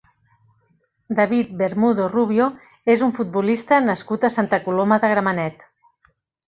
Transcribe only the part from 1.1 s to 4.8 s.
David Bermudo Rubio és un futbolista nascut a Santa